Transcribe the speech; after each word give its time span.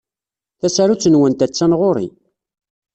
Tasarut-nwent 0.59 1.45
attan 1.45 1.71
ɣur-i. 1.79 2.07